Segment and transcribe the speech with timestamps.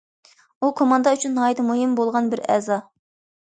[0.61, 2.81] ئۇ كوماندا ئۈچۈن ناھايىتى مۇھىم بولغان بىر ئەزا.